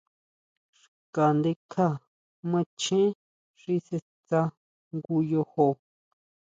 [0.79, 1.87] Xka ndekja
[2.51, 3.09] macheén
[3.59, 4.41] xi sʼe stsá
[4.93, 5.67] jngu yojo.